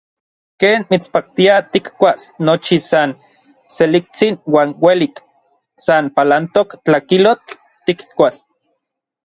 Ken 0.61 0.81
mitspaktia 0.93 1.55
tikkuas 1.75 2.21
nochi 2.49 2.77
san 2.89 3.09
seliktsin 3.75 4.33
uan 4.55 4.69
uelik, 4.87 5.15
san 5.85 6.05
palantok 6.15 6.69
tlakilotl 6.85 7.49
tikkuas. 7.85 8.35